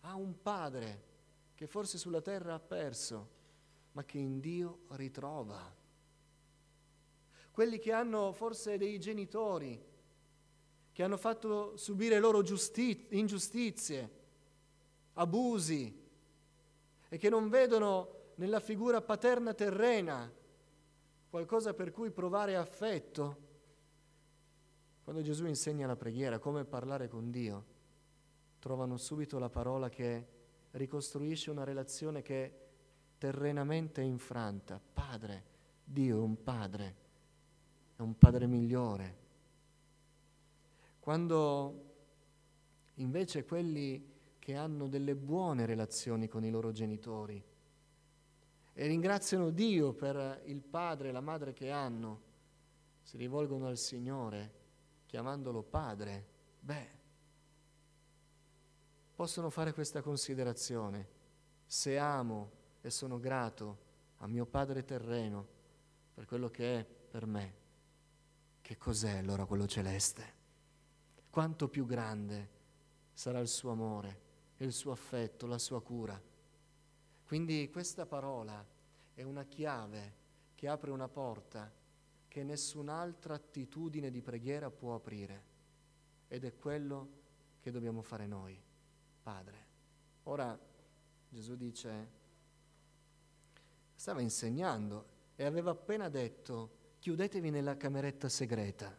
a 0.00 0.14
un 0.14 0.40
padre 0.42 1.12
che 1.54 1.66
forse 1.66 1.96
sulla 1.96 2.20
terra 2.20 2.54
ha 2.54 2.60
perso, 2.60 3.28
ma 3.92 4.04
che 4.04 4.18
in 4.18 4.40
Dio 4.40 4.80
ritrova. 4.88 5.74
Quelli 7.50 7.78
che 7.78 7.92
hanno 7.92 8.32
forse 8.32 8.76
dei 8.76 8.98
genitori, 8.98 9.82
che 10.92 11.02
hanno 11.02 11.16
fatto 11.16 11.76
subire 11.76 12.18
loro 12.18 12.42
giusti- 12.42 13.06
ingiustizie, 13.10 14.10
abusi, 15.14 16.02
e 17.08 17.16
che 17.16 17.28
non 17.30 17.48
vedono 17.48 18.32
nella 18.34 18.60
figura 18.60 19.00
paterna 19.00 19.54
terrena 19.54 20.30
qualcosa 21.34 21.74
per 21.74 21.90
cui 21.90 22.12
provare 22.12 22.54
affetto. 22.54 23.36
Quando 25.02 25.20
Gesù 25.20 25.46
insegna 25.46 25.84
la 25.84 25.96
preghiera, 25.96 26.38
come 26.38 26.64
parlare 26.64 27.08
con 27.08 27.32
Dio, 27.32 27.64
trovano 28.60 28.96
subito 28.98 29.40
la 29.40 29.50
parola 29.50 29.88
che 29.88 30.28
ricostruisce 30.70 31.50
una 31.50 31.64
relazione 31.64 32.22
che 32.22 32.58
terrenamente 33.18 34.00
è 34.00 34.04
infranta. 34.04 34.80
Padre, 34.92 35.44
Dio 35.82 36.18
è 36.18 36.20
un 36.20 36.40
padre 36.40 36.94
è 37.96 38.02
un 38.02 38.16
padre 38.16 38.46
migliore. 38.46 39.16
Quando 41.00 41.94
invece 42.94 43.44
quelli 43.44 44.08
che 44.38 44.54
hanno 44.54 44.86
delle 44.86 45.16
buone 45.16 45.66
relazioni 45.66 46.28
con 46.28 46.44
i 46.44 46.50
loro 46.50 46.70
genitori 46.70 47.42
e 48.74 48.86
ringraziano 48.86 49.50
Dio 49.50 49.92
per 49.92 50.42
il 50.46 50.60
padre 50.60 51.08
e 51.08 51.12
la 51.12 51.20
madre 51.20 51.52
che 51.52 51.70
hanno, 51.70 52.20
si 53.02 53.16
rivolgono 53.16 53.68
al 53.68 53.78
Signore 53.78 54.62
chiamandolo 55.06 55.62
Padre, 55.62 56.26
beh, 56.58 56.90
possono 59.14 59.48
fare 59.48 59.72
questa 59.72 60.02
considerazione. 60.02 61.08
Se 61.64 61.96
amo 61.96 62.50
e 62.80 62.90
sono 62.90 63.20
grato 63.20 63.78
a 64.18 64.26
mio 64.26 64.44
Padre 64.44 64.84
terreno 64.84 65.46
per 66.12 66.26
quello 66.26 66.50
che 66.50 66.80
è 66.80 66.84
per 66.84 67.26
me, 67.26 67.54
che 68.60 68.76
cos'è 68.76 69.18
allora 69.18 69.44
quello 69.44 69.68
celeste? 69.68 70.32
Quanto 71.30 71.68
più 71.68 71.86
grande 71.86 72.50
sarà 73.12 73.38
il 73.38 73.48
suo 73.48 73.70
amore, 73.70 74.20
il 74.56 74.72
suo 74.72 74.90
affetto, 74.90 75.46
la 75.46 75.58
sua 75.58 75.80
cura. 75.80 76.20
Quindi 77.34 77.68
questa 77.68 78.06
parola 78.06 78.64
è 79.12 79.24
una 79.24 79.42
chiave 79.42 80.14
che 80.54 80.68
apre 80.68 80.92
una 80.92 81.08
porta 81.08 81.68
che 82.28 82.44
nessun'altra 82.44 83.34
attitudine 83.34 84.12
di 84.12 84.22
preghiera 84.22 84.70
può 84.70 84.94
aprire 84.94 85.42
ed 86.28 86.44
è 86.44 86.54
quello 86.54 87.08
che 87.58 87.72
dobbiamo 87.72 88.02
fare 88.02 88.28
noi, 88.28 88.56
Padre. 89.20 89.66
Ora 90.22 90.56
Gesù 91.28 91.56
dice, 91.56 92.08
stava 93.96 94.20
insegnando 94.20 95.04
e 95.34 95.42
aveva 95.42 95.72
appena 95.72 96.08
detto, 96.08 96.70
chiudetevi 97.00 97.50
nella 97.50 97.76
cameretta 97.76 98.28
segreta, 98.28 98.96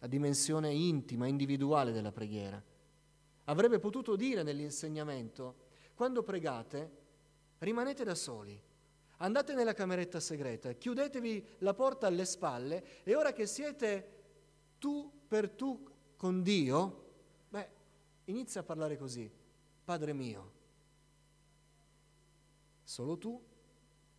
la 0.00 0.06
dimensione 0.06 0.70
intima, 0.70 1.26
individuale 1.26 1.92
della 1.92 2.12
preghiera. 2.12 2.62
Avrebbe 3.44 3.78
potuto 3.78 4.16
dire 4.16 4.42
nell'insegnamento, 4.42 5.70
quando 5.94 6.22
pregate, 6.22 7.00
rimanete 7.62 8.02
da 8.02 8.14
soli, 8.14 8.60
andate 9.18 9.54
nella 9.54 9.72
cameretta 9.72 10.18
segreta, 10.18 10.72
chiudetevi 10.72 11.46
la 11.58 11.74
porta 11.74 12.08
alle 12.08 12.24
spalle 12.24 13.02
e 13.04 13.14
ora 13.14 13.32
che 13.32 13.46
siete 13.46 14.20
tu 14.78 15.10
per 15.28 15.48
tu 15.50 15.88
con 16.16 16.42
Dio, 16.42 17.04
beh, 17.48 17.68
inizia 18.24 18.60
a 18.62 18.64
parlare 18.64 18.96
così, 18.96 19.30
Padre 19.84 20.12
mio, 20.12 20.52
solo 22.82 23.16
tu, 23.16 23.40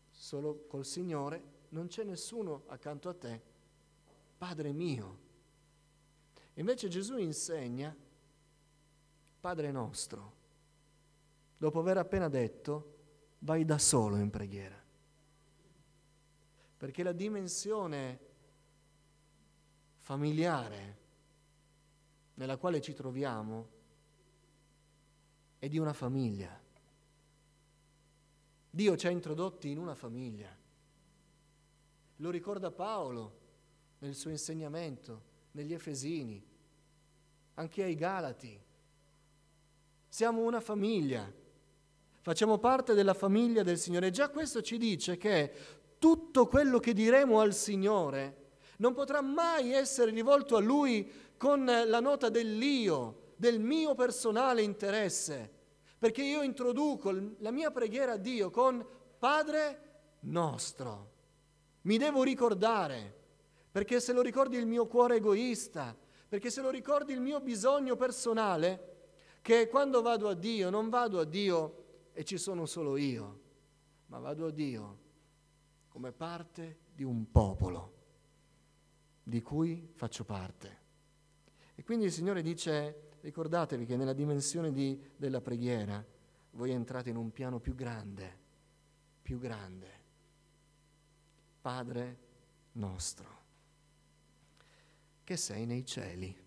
solo 0.09 0.65
col 0.67 0.85
Signore, 0.85 1.51
non 1.69 1.87
c'è 1.87 2.03
nessuno 2.03 2.63
accanto 2.67 3.09
a 3.09 3.13
te, 3.13 3.41
Padre 4.37 4.71
mio. 4.71 5.19
Invece 6.55 6.87
Gesù 6.87 7.17
insegna 7.17 7.93
Padre 9.41 9.71
nostro, 9.71 10.33
dopo 11.57 11.79
aver 11.79 11.97
appena 11.97 12.29
detto, 12.29 12.92
vai 13.43 13.65
da 13.65 13.77
solo 13.77 14.17
in 14.17 14.29
preghiera. 14.29 14.81
Perché 16.77 17.03
la 17.03 17.11
dimensione 17.11 18.19
familiare 19.99 21.01
nella 22.35 22.57
quale 22.57 22.81
ci 22.81 22.93
troviamo 22.93 23.69
è 25.59 25.67
di 25.67 25.77
una 25.77 25.93
famiglia. 25.93 26.61
Dio 28.69 28.97
ci 28.97 29.07
ha 29.07 29.11
introdotti 29.11 29.69
in 29.69 29.77
una 29.77 29.95
famiglia. 29.95 30.49
Lo 32.17 32.29
ricorda 32.29 32.71
Paolo 32.71 33.39
nel 33.99 34.15
suo 34.15 34.29
insegnamento, 34.29 35.31
negli 35.51 35.73
Efesini, 35.73 36.43
anche 37.55 37.83
ai 37.83 37.95
Galati. 37.95 38.59
Siamo 40.07 40.41
una 40.43 40.59
famiglia, 40.59 41.31
facciamo 42.23 42.57
parte 42.57 42.93
della 42.93 43.13
famiglia 43.13 43.63
del 43.63 43.77
Signore. 43.77 44.09
Già 44.09 44.29
questo 44.29 44.61
ci 44.61 44.77
dice 44.77 45.17
che 45.17 45.51
tutto 45.99 46.47
quello 46.47 46.79
che 46.79 46.93
diremo 46.93 47.41
al 47.41 47.53
Signore 47.53 48.51
non 48.77 48.93
potrà 48.93 49.21
mai 49.21 49.73
essere 49.73 50.11
rivolto 50.11 50.55
a 50.55 50.61
Lui 50.61 51.11
con 51.37 51.65
la 51.65 51.99
nota 51.99 52.29
dell'io, 52.29 53.33
del 53.35 53.59
mio 53.59 53.93
personale 53.93 54.61
interesse, 54.61 55.51
perché 55.99 56.23
io 56.23 56.43
introduco 56.43 57.11
la 57.39 57.51
mia 57.51 57.71
preghiera 57.71 58.13
a 58.13 58.17
Dio 58.17 58.49
con 58.49 58.85
Padre 59.19 59.91
nostro. 60.21 61.11
Mi 61.81 61.97
devo 61.97 62.23
ricordare, 62.23 63.13
perché 63.69 63.99
se 63.99 64.13
lo 64.13 64.21
ricordi 64.21 64.55
il 64.55 64.65
mio 64.65 64.87
cuore 64.87 65.17
egoista, 65.17 65.93
perché 66.29 66.49
se 66.49 66.61
lo 66.61 66.69
ricordi 66.69 67.11
il 67.11 67.19
mio 67.19 67.41
bisogno 67.41 67.97
personale, 67.97 68.91
che 69.41 69.67
quando 69.67 70.01
vado 70.01 70.29
a 70.29 70.33
Dio 70.33 70.69
non 70.69 70.87
vado 70.87 71.19
a 71.19 71.25
Dio 71.25 71.82
e 72.13 72.23
ci 72.23 72.37
sono 72.37 72.65
solo 72.65 72.95
io, 72.95 73.41
ma 74.07 74.19
vado 74.19 74.47
a 74.47 74.51
Dio 74.51 75.01
come 75.89 76.11
parte 76.11 76.77
di 76.93 77.03
un 77.03 77.29
popolo 77.31 78.01
di 79.23 79.41
cui 79.41 79.89
faccio 79.93 80.23
parte. 80.23 80.81
E 81.75 81.83
quindi 81.83 82.05
il 82.05 82.11
Signore 82.11 82.41
dice, 82.41 83.09
ricordatevi 83.21 83.85
che 83.85 83.95
nella 83.95 84.13
dimensione 84.13 84.71
di, 84.71 84.99
della 85.15 85.41
preghiera 85.41 86.05
voi 86.51 86.71
entrate 86.71 87.09
in 87.09 87.15
un 87.15 87.31
piano 87.31 87.59
più 87.59 87.73
grande, 87.73 88.39
più 89.21 89.39
grande. 89.39 90.01
Padre 91.61 92.17
nostro, 92.73 93.41
che 95.23 95.37
sei 95.37 95.65
nei 95.65 95.85
cieli. 95.85 96.41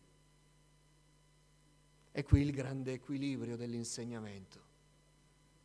E 2.12 2.22
qui 2.22 2.40
il 2.42 2.52
grande 2.52 2.92
equilibrio 2.92 3.56
dell'insegnamento. 3.56 4.65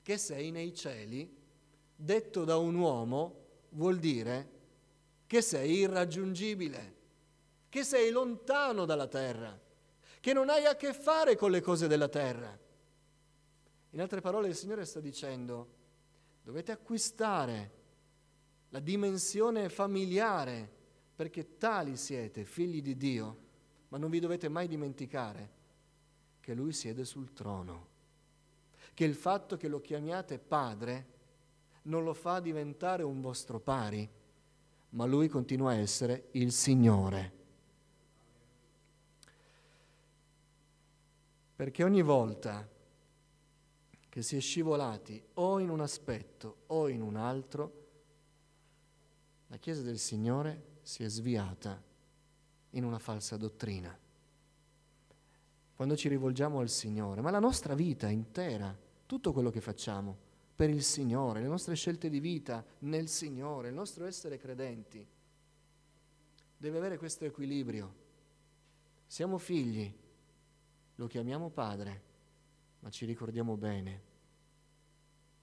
Che 0.02 0.18
sei 0.18 0.52
nei 0.52 0.74
cieli, 0.74 1.32
detto 1.96 2.44
da 2.44 2.58
un 2.58 2.76
uomo, 2.76 3.42
vuol 3.70 4.00
dire 4.00 4.60
che 5.28 5.42
sei 5.42 5.78
irraggiungibile, 5.78 6.96
che 7.70 7.84
sei 7.84 8.12
lontano 8.12 8.86
dalla 8.86 9.08
terra, 9.08 9.58
che 10.20 10.34
non 10.34 10.50
hai 10.50 10.66
a 10.66 10.76
che 10.76 10.94
fare 10.94 11.36
con 11.36 11.52
le 11.52 11.62
cose 11.62 11.88
della 11.88 12.10
terra. 12.10 12.58
In 13.92 14.02
altre 14.02 14.22
parole 14.22 14.48
il 14.50 14.56
Signore 14.56 14.86
sta 14.86 15.00
dicendo, 15.00 15.80
dovete 16.44 16.72
acquistare 16.72 17.80
la 18.70 18.80
dimensione 18.80 19.70
familiare 19.70 20.70
perché 21.16 21.58
tali 21.58 21.98
siete, 21.98 22.46
figli 22.46 22.82
di 22.82 22.98
Dio, 22.98 23.38
ma 23.90 23.98
non 23.98 24.10
vi 24.10 24.20
dovete 24.20 24.50
mai 24.50 24.68
dimenticare 24.68 25.60
che 26.40 26.54
Lui 26.54 26.74
siede 26.74 27.06
sul 27.06 27.34
trono, 27.34 27.88
che 28.94 29.04
il 29.06 29.16
fatto 29.16 29.58
che 29.58 29.68
lo 29.68 29.82
chiamiate 29.82 30.38
Padre 30.38 31.06
non 31.84 32.04
lo 32.04 32.14
fa 32.14 32.40
diventare 32.40 33.04
un 33.04 33.22
vostro 33.22 33.60
pari, 33.60 34.08
ma 34.90 35.06
Lui 35.06 35.28
continua 35.28 35.72
a 35.72 35.76
essere 35.76 36.28
il 36.32 36.52
Signore. 36.52 37.40
Perché 41.56 41.84
ogni 41.84 42.02
volta 42.02 42.68
che 44.10 44.22
si 44.22 44.36
è 44.36 44.40
scivolati 44.40 45.24
o 45.36 45.60
in 45.60 45.70
un 45.70 45.80
aspetto 45.80 46.64
o 46.68 46.90
in 46.90 47.02
un 47.02 47.16
altro, 47.16 47.88
la 49.48 49.58
Chiesa 49.58 49.82
del 49.82 50.00
Signore 50.00 50.80
si 50.82 51.04
è 51.04 51.08
sviata 51.08 51.82
in 52.72 52.84
una 52.84 53.00
falsa 53.00 53.38
dottrina. 53.38 53.98
Quando 55.82 55.98
ci 55.98 56.10
rivolgiamo 56.10 56.60
al 56.60 56.70
Signore, 56.70 57.22
ma 57.22 57.32
la 57.32 57.40
nostra 57.40 57.74
vita 57.74 58.08
intera, 58.08 58.78
tutto 59.08 59.34
quello 59.34 59.50
che 59.50 59.62
facciamo, 59.62 60.16
per 60.56 60.70
il 60.70 60.84
Signore, 60.84 61.42
le 61.42 61.48
nostre 61.48 61.74
scelte 61.74 62.08
di 62.08 62.20
vita 62.20 62.64
nel 62.82 63.08
Signore, 63.08 63.70
il 63.70 63.74
nostro 63.74 64.06
essere 64.06 64.38
credenti, 64.38 65.04
deve 66.56 66.78
avere 66.78 67.00
questo 67.00 67.26
equilibrio. 67.26 67.96
Siamo 69.08 69.40
figli, 69.40 69.92
lo 70.94 71.08
chiamiamo 71.08 71.50
Padre, 71.50 72.04
ma 72.82 72.92
ci 72.92 73.06
ricordiamo 73.06 73.58
bene 73.58 74.02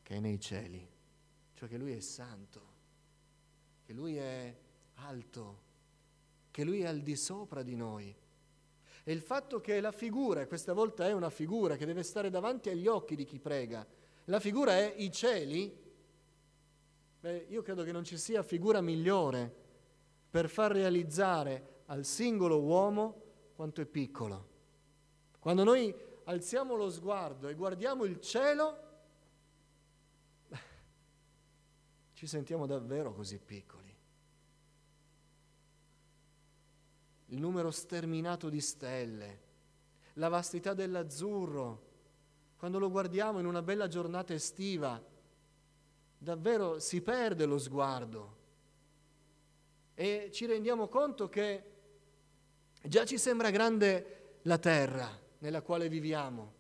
che 0.05 0.15
è 0.15 0.21
nei 0.21 0.39
cieli, 0.39 0.89
cioè 1.55 1.69
che 1.69 1.79
Lui 1.79 1.91
è 1.91 2.01
santo, 2.01 2.61
che 3.85 3.93
Lui 3.93 4.15
è 4.15 4.57
alto, 4.95 5.63
che 6.53 6.63
Lui 6.63 6.83
è 6.83 6.87
al 6.87 7.01
di 7.01 7.17
sopra 7.17 7.65
di 7.65 7.75
noi. 7.75 8.15
E 9.09 9.13
il 9.13 9.23
fatto 9.23 9.59
che 9.63 9.81
la 9.81 9.91
figura, 9.91 10.47
questa 10.47 10.75
volta 10.75 11.07
è 11.09 11.13
una 11.13 11.31
figura 11.31 11.77
che 11.77 11.87
deve 11.87 12.03
stare 12.03 12.29
davanti 12.29 12.69
agli 12.69 12.87
occhi 12.87 13.17
di 13.17 13.25
chi 13.25 13.39
prega, 13.39 13.87
la 14.27 14.39
figura 14.39 14.73
è 14.73 14.93
i 14.99 15.11
cieli, 15.11 15.75
beh, 17.19 17.47
io 17.49 17.63
credo 17.63 17.85
che 17.85 17.93
non 17.93 18.05
ci 18.05 18.19
sia 18.19 18.43
figura 18.43 18.83
migliore 18.83 19.51
per 20.29 20.51
far 20.51 20.73
realizzare 20.73 21.85
al 21.87 22.05
singolo 22.05 22.61
uomo 22.61 23.23
quanto 23.57 23.81
è 23.81 23.87
piccolo. 23.87 24.47
Quando 25.39 25.65
noi 25.65 25.95
alziamo 26.25 26.75
lo 26.75 26.91
sguardo 26.91 27.49
e 27.49 27.55
guardiamo 27.55 28.05
il 28.05 28.21
cielo, 28.21 28.79
ci 32.13 32.27
sentiamo 32.27 32.67
davvero 32.67 33.15
così 33.15 33.39
piccoli. 33.39 33.88
Il 37.29 37.41
numero 37.41 37.71
sterminato 37.71 38.49
di 38.49 38.61
stelle, 38.61 39.41
la 40.15 40.29
vastità 40.29 40.75
dell'azzurro. 40.75 41.87
Quando 42.57 42.79
lo 42.79 42.91
guardiamo 42.91 43.39
in 43.39 43.47
una 43.47 43.63
bella 43.63 43.87
giornata 43.87 44.35
estiva, 44.35 45.01
davvero 46.19 46.79
si 46.81 47.01
perde 47.01 47.45
lo 47.45 47.59
sguardo 47.59 48.37
e 49.95 50.31
ci 50.33 50.47
rendiamo 50.47 50.89
conto 50.89 51.29
che 51.29 51.63
già 52.83 53.05
ci 53.05 53.19
sembra 53.19 53.51
grande 53.51 54.39
la 54.43 54.59
terra 54.59 55.09
nella 55.39 55.63
quale 55.63 55.89
viviamo 55.89 56.57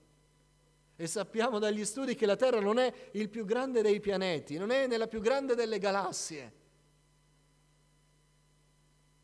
e 1.00 1.06
sappiamo 1.06 1.60
dagli 1.60 1.84
studi 1.84 2.16
che 2.16 2.26
la 2.26 2.34
Terra 2.34 2.58
non 2.58 2.76
è 2.76 2.92
il 3.12 3.28
più 3.28 3.44
grande 3.44 3.82
dei 3.82 4.00
pianeti, 4.00 4.58
non 4.58 4.72
è 4.72 4.88
nella 4.88 5.06
più 5.06 5.20
grande 5.20 5.54
delle 5.54 5.78
galassie. 5.78 6.52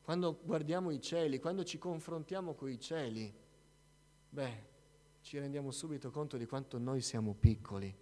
Quando 0.04 0.38
guardiamo 0.42 0.90
i 0.90 1.00
cieli, 1.00 1.40
quando 1.40 1.64
ci 1.64 1.78
confrontiamo 1.78 2.52
con 2.52 2.68
i 2.68 2.78
cieli, 2.78 3.34
beh, 4.28 4.72
ci 5.22 5.38
rendiamo 5.38 5.70
subito 5.70 6.10
conto 6.10 6.36
di 6.36 6.44
quanto 6.44 6.76
noi 6.76 7.00
siamo 7.00 7.32
piccoli. 7.32 7.96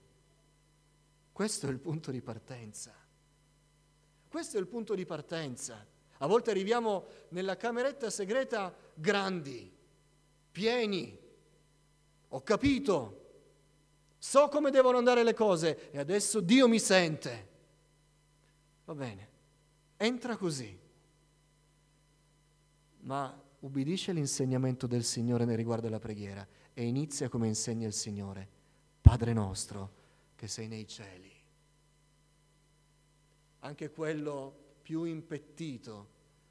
Questo 1.30 1.68
è 1.68 1.70
il 1.70 1.78
punto 1.78 2.10
di 2.10 2.20
partenza. 2.20 2.92
Questo 4.26 4.56
è 4.56 4.60
il 4.60 4.66
punto 4.66 4.96
di 4.96 5.06
partenza. 5.06 5.86
A 6.18 6.26
volte 6.26 6.50
arriviamo 6.50 7.04
nella 7.28 7.56
cameretta 7.56 8.10
segreta 8.10 8.74
grandi, 8.94 9.72
pieni. 10.50 11.16
Ho 12.30 12.42
capito, 12.42 13.30
so 14.18 14.48
come 14.48 14.72
devono 14.72 14.98
andare 14.98 15.22
le 15.22 15.34
cose 15.34 15.92
e 15.92 15.98
adesso 15.98 16.40
Dio 16.40 16.66
mi 16.66 16.80
sente. 16.80 17.48
Va 18.86 18.94
bene, 18.96 19.28
entra 19.98 20.36
così, 20.36 20.81
ma 23.02 23.40
ubbidisce 23.60 24.12
l'insegnamento 24.12 24.86
del 24.86 25.04
Signore 25.04 25.44
nel 25.44 25.56
riguardo 25.56 25.86
alla 25.86 25.98
preghiera 25.98 26.46
e 26.74 26.84
inizia 26.84 27.28
come 27.28 27.46
insegna 27.46 27.86
il 27.86 27.92
Signore. 27.92 28.48
Padre 29.00 29.32
nostro 29.32 30.00
che 30.34 30.48
sei 30.48 30.68
nei 30.68 30.86
cieli. 30.86 31.30
Anche 33.60 33.90
quello 33.90 34.76
più 34.82 35.04
impettito, 35.04 36.08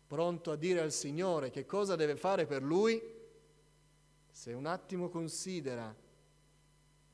pronto 0.08 0.52
a 0.52 0.56
dire 0.56 0.80
al 0.80 0.92
Signore 0.92 1.50
che 1.50 1.66
cosa 1.66 1.96
deve 1.96 2.16
fare 2.16 2.46
per 2.46 2.64
lui, 2.64 3.02
se 4.30 4.54
un 4.54 4.66
attimo 4.66 5.10
considera 5.10 5.94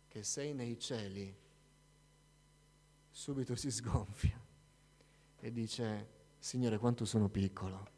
che 0.08 0.23
sei 0.23 0.54
nei 0.54 0.78
cieli, 0.80 1.36
subito 3.10 3.56
si 3.56 3.71
sgonfia 3.71 4.39
e 5.39 5.52
dice, 5.52 6.10
Signore, 6.38 6.78
quanto 6.78 7.06
sono 7.06 7.30
piccolo. 7.30 7.95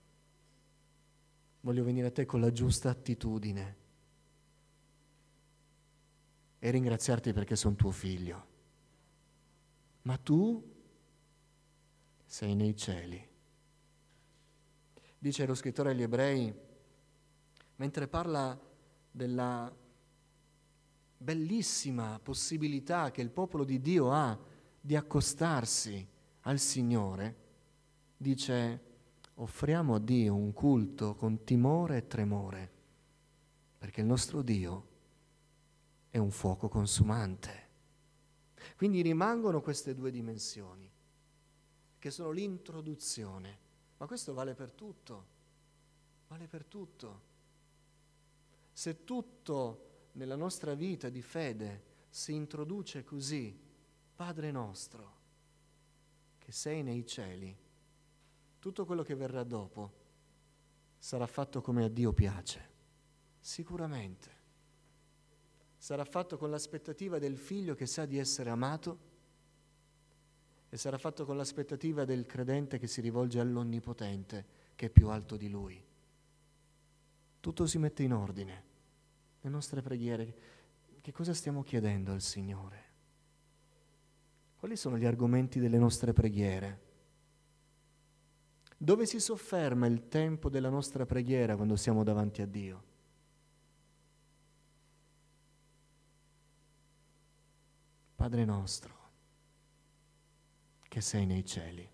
Voglio 1.62 1.84
venire 1.84 2.08
a 2.08 2.12
te 2.12 2.26
con 2.26 2.40
la 2.40 2.52
giusta 2.52 2.90
attitudine 2.90 3.78
e 6.60 6.72
ringraziarti 6.72 7.34
perché 7.34 7.56
sono 7.56 7.76
tuo 7.76 7.92
figlio. 7.92 8.48
Ma 10.04 10.18
tu 10.18 10.78
sei 12.26 12.56
nei 12.56 12.76
cieli. 12.76 13.28
Dice 15.18 15.46
lo 15.46 15.56
scrittore 15.56 15.92
agli 15.92 16.02
ebrei, 16.02 16.54
mentre 17.76 18.08
parla 18.08 18.58
della 19.12 19.76
bellissima 21.18 22.20
possibilità 22.24 23.12
che 23.12 23.22
il 23.22 23.30
popolo 23.30 23.66
di 23.66 23.82
Dio 23.82 24.12
ha 24.12 24.38
di 24.80 24.96
accostarsi 24.96 26.08
al 26.42 26.60
Signore, 26.60 27.36
dice 28.16 28.89
offriamo 29.42 29.96
a 29.96 30.00
Dio 30.00 30.36
un 30.36 30.52
culto 30.52 31.16
con 31.16 31.44
timore 31.44 31.98
e 31.98 32.08
tremore, 32.08 32.72
perché 33.78 34.02
il 34.02 34.08
nostro 34.08 34.42
Dio 34.42 34.88
è 36.10 36.18
un 36.18 36.32
fuoco 36.32 36.68
consumante. 36.68 37.68
Quindi 38.76 39.02
rimangono 39.02 39.62
queste 39.62 39.96
due 39.96 40.12
dimensioni, 40.12 40.90
che 41.98 42.12
sono 42.12 42.32
l'introduzione, 42.32 43.58
ma 43.98 44.08
questo 44.08 44.34
vale 44.34 44.56
per 44.56 44.72
tutto, 44.72 45.26
vale 46.28 46.48
per 46.48 46.66
tutto. 46.66 47.28
Se 48.74 49.06
tutto 49.06 50.08
nella 50.14 50.36
nostra 50.36 50.74
vita 50.74 51.08
di 51.08 51.22
fede 51.22 51.84
si 52.10 52.34
introduce 52.34 53.06
così, 53.06 53.58
Padre 54.16 54.52
nostro, 54.52 55.18
che 56.40 56.52
sei 56.52 56.84
nei 56.84 57.06
cieli, 57.06 57.68
tutto 58.60 58.86
quello 58.86 59.04
che 59.04 59.16
verrà 59.16 59.44
dopo 59.44 59.94
sarà 60.98 61.26
fatto 61.28 61.62
come 61.62 61.86
a 61.86 61.88
Dio 61.88 62.12
piace, 62.12 62.70
sicuramente. 63.40 64.38
Sarà 65.78 66.04
fatto 66.04 66.38
con 66.38 66.50
l'aspettativa 66.50 67.20
del 67.20 67.38
figlio 67.38 67.74
che 67.74 67.86
sa 67.86 68.06
di 68.06 68.18
essere 68.18 68.50
amato 68.50 69.08
e 70.68 70.78
sarà 70.78 70.98
fatto 70.98 71.26
con 71.26 71.38
l'aspettativa 71.38 72.04
del 72.04 72.26
credente 72.26 72.78
che 72.78 72.88
si 72.88 73.00
rivolge 73.00 73.40
all'Onnipotente, 73.40 74.46
che 74.76 74.88
è 74.88 74.90
più 74.90 75.08
alto 75.08 75.38
di 75.38 75.50
lui. 75.50 75.82
Tutto 77.40 77.66
si 77.66 77.78
mette 77.78 78.04
in 78.04 78.14
ordine 78.14 78.68
le 79.42 79.50
nostre 79.50 79.82
preghiere, 79.82 80.36
che 81.00 81.14
cosa 81.14 81.34
stiamo 81.34 81.64
chiedendo 81.64 82.12
al 82.12 82.22
Signore? 82.22 82.88
Quali 84.58 84.76
sono 84.76 84.98
gli 84.98 85.06
argomenti 85.06 85.60
delle 85.60 85.78
nostre 85.78 86.12
preghiere? 86.12 86.88
Dove 88.82 89.06
si 89.06 89.20
sofferma 89.20 89.88
il 89.88 90.08
tempo 90.08 90.48
della 90.48 90.70
nostra 90.70 91.06
preghiera 91.06 91.58
quando 91.58 91.76
siamo 91.76 92.06
davanti 92.06 92.42
a 92.42 92.46
Dio? 92.46 92.84
Padre 98.16 98.46
nostro, 98.46 98.96
che 100.88 101.02
sei 101.02 101.26
nei 101.26 101.46
cieli 101.46 101.90